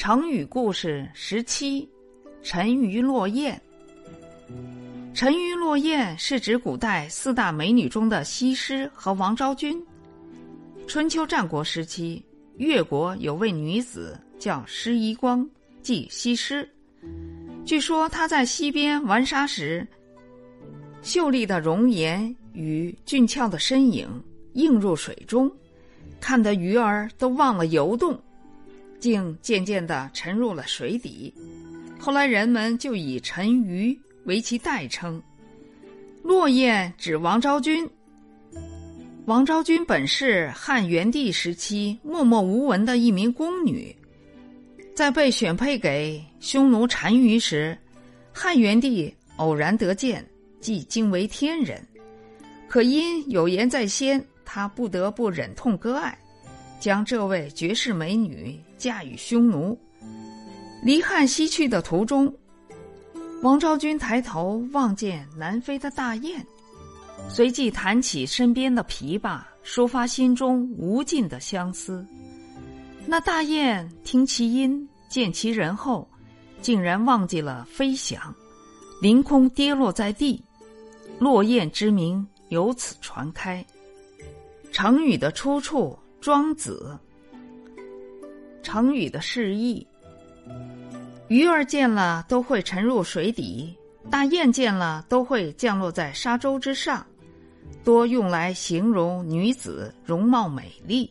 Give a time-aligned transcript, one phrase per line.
[0.00, 1.86] 成语故事十七：
[2.42, 3.60] 沉鱼落雁。
[5.12, 9.78] 沉鱼落雁是指古代四大美女中的西施和王昭君。
[10.86, 12.24] 春秋战国时期，
[12.56, 15.46] 越国有位女子叫施夷光，
[15.82, 16.66] 即西施。
[17.66, 19.86] 据说她在溪边玩沙时，
[21.02, 24.08] 秀丽的容颜与俊俏的身影
[24.54, 25.52] 映入水中，
[26.22, 28.18] 看得鱼儿都忘了游动。
[29.00, 31.34] 竟渐渐地沉入了水底，
[31.98, 35.20] 后来人们就以沉鱼为其代称。
[36.22, 37.88] 落雁指王昭君。
[39.26, 43.94] 王昭君本是汉元帝时期默默无闻的一名宫女，
[44.94, 47.76] 在被选配给匈奴单于时，
[48.32, 50.24] 汉元帝偶然得见，
[50.60, 51.82] 即惊为天人。
[52.68, 56.18] 可因有言在先，他不得不忍痛割爱。
[56.80, 59.78] 将这位绝世美女嫁与匈奴，
[60.82, 62.34] 离汉西去的途中，
[63.42, 66.44] 王昭君抬头望见南飞的大雁，
[67.28, 72.04] 随即弹起身边的琵琶，抒发心中无尽的相思。
[73.06, 76.08] 那大雁听其音，见其人后，
[76.62, 78.34] 竟然忘记了飞翔，
[79.02, 80.42] 凌空跌落在地，
[81.18, 83.62] 落雁之名由此传开。
[84.72, 85.98] 成语的出处。
[86.20, 86.98] 庄子。
[88.62, 89.86] 成语的释义：
[91.28, 93.74] 鱼儿见了都会沉入水底，
[94.10, 97.04] 大雁见了都会降落在沙洲之上，
[97.82, 101.10] 多用来形容女子容貌美丽。